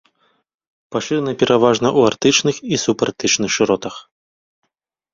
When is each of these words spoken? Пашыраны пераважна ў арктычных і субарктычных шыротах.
Пашыраны 0.95 1.33
пераважна 1.43 1.87
ў 1.97 2.13
арктычных 2.13 2.55
і 2.73 2.83
субарктычных 2.87 3.49
шыротах. 3.61 3.95